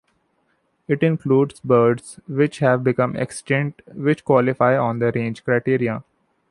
It 0.87 1.03
includes 1.03 1.59
birds 1.59 2.19
which 2.27 2.57
have 2.57 2.83
become 2.83 3.15
extinct 3.15 3.83
which 3.85 4.25
qualify 4.25 4.75
on 4.75 4.97
the 4.97 5.11
range 5.11 5.43
criterion. 5.45 6.01